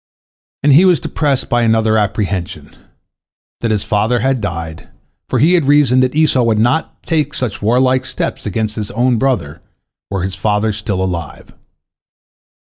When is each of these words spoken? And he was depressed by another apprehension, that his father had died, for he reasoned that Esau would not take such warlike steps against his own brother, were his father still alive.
And 0.63 0.73
he 0.73 0.83
was 0.83 0.99
depressed 0.99 1.47
by 1.47 1.61
another 1.61 1.95
apprehension, 1.95 2.75
that 3.59 3.69
his 3.69 3.83
father 3.83 4.21
had 4.21 4.41
died, 4.41 4.89
for 5.29 5.37
he 5.37 5.59
reasoned 5.59 6.01
that 6.01 6.15
Esau 6.15 6.41
would 6.41 6.57
not 6.57 7.03
take 7.03 7.35
such 7.35 7.61
warlike 7.61 8.07
steps 8.07 8.47
against 8.47 8.77
his 8.77 8.89
own 8.89 9.19
brother, 9.19 9.61
were 10.09 10.23
his 10.23 10.33
father 10.33 10.71
still 10.73 11.03
alive. 11.03 11.53